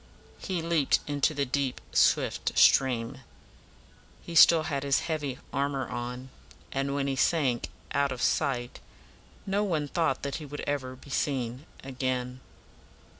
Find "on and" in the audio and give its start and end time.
5.87-6.95